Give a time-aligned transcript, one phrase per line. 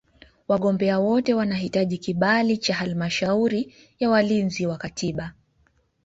[0.47, 5.33] Wagombea wote wanahitaji kibali cha Halmashauri ya Walinzi wa Katiba.